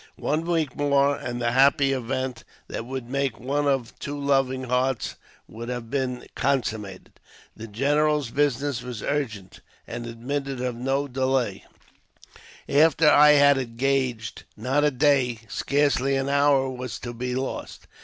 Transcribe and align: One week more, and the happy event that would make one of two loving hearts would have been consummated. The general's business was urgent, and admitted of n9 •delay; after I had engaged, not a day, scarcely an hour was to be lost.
One 0.17 0.45
week 0.47 0.75
more, 0.75 1.15
and 1.15 1.39
the 1.39 1.51
happy 1.51 1.93
event 1.93 2.43
that 2.67 2.85
would 2.87 3.07
make 3.07 3.39
one 3.39 3.67
of 3.67 3.93
two 3.99 4.17
loving 4.19 4.63
hearts 4.63 5.13
would 5.47 5.69
have 5.69 5.91
been 5.91 6.25
consummated. 6.33 7.11
The 7.55 7.67
general's 7.67 8.31
business 8.31 8.81
was 8.81 9.03
urgent, 9.03 9.59
and 9.85 10.07
admitted 10.07 10.59
of 10.59 10.73
n9 10.73 11.09
•delay; 11.09 11.61
after 12.67 13.07
I 13.11 13.33
had 13.33 13.59
engaged, 13.59 14.41
not 14.57 14.83
a 14.83 14.89
day, 14.89 15.41
scarcely 15.47 16.15
an 16.15 16.29
hour 16.29 16.67
was 16.67 16.97
to 16.97 17.13
be 17.13 17.35
lost. 17.35 17.85